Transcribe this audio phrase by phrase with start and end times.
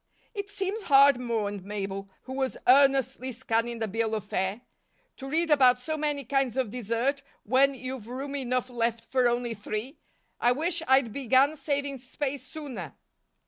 [0.33, 4.61] "It seems hard," mourned Mabel, who was earnestly scanning the bill of fare,
[5.17, 9.53] "to read about so many kinds of dessert when you've room enough left for only
[9.53, 9.99] three.
[10.39, 12.95] I wish I'd began saving space sooner."